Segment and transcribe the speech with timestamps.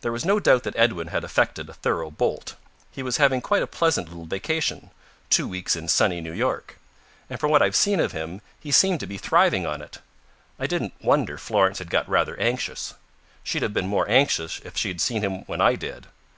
[0.00, 2.54] There was no doubt that Edwin had effected a thorough bolt.
[2.90, 4.90] He was having quite a pleasant little vacation:
[5.28, 6.78] Two Weeks in Sunny New York.
[7.28, 9.98] And from what I'd seen of him, he seemed to be thriving on it.
[10.58, 12.94] I didn't wonder Florence had got rather anxious.
[13.42, 16.06] She'd have been more anxious if she had seen him when I did.